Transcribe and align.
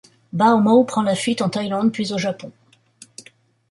Ba 0.33 0.55
Maw 0.57 0.83
prend 0.83 1.03
la 1.03 1.13
fuite 1.13 1.43
en 1.43 1.49
Thaïlande, 1.51 1.91
puis 1.91 2.11
au 2.11 2.17
Japon. 2.17 2.51